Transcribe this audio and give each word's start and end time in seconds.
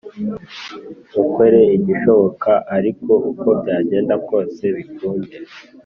Mukore 1.13 1.61
igishoboka 1.77 2.51
ariko 2.77 3.11
uko 3.31 3.47
byagenda 3.61 4.13
kose 4.27 4.63
bikunde. 4.75 5.35